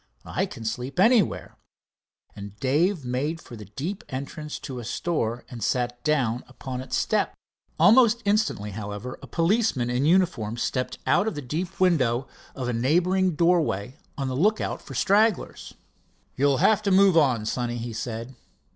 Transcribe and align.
"I 0.25 0.47
can 0.47 0.65
sleep 0.65 0.99
anywhere," 0.99 1.57
and 2.35 2.59
Dave 2.59 3.05
made 3.05 3.39
for 3.39 3.55
the 3.55 3.65
deep 3.65 4.03
entrance 4.09 4.57
to 4.57 4.79
a 4.79 4.83
store 4.83 5.45
and 5.47 5.63
sat 5.63 6.03
down 6.03 6.43
upon 6.47 6.81
its 6.81 6.97
step. 6.97 7.35
Almost 7.77 8.23
instantly, 8.25 8.71
however, 8.71 9.19
a 9.21 9.27
policeman 9.27 9.91
in 9.91 10.07
uniform 10.07 10.57
stepped 10.57 10.97
out 11.05 11.27
of 11.27 11.35
the 11.35 11.41
deep 11.43 11.67
shadow 11.77 12.27
of 12.55 12.67
a 12.67 12.73
neighboring 12.73 13.35
doorway, 13.35 13.99
on 14.17 14.27
the 14.27 14.35
lookout 14.35 14.81
for 14.81 14.95
stragglers. 14.95 15.75
"You'll 16.35 16.57
have 16.57 16.81
to 16.81 16.89
move 16.91 17.15
on, 17.15 17.45
sonny," 17.45 17.77
he 17.77 17.93
said. 17.93 18.33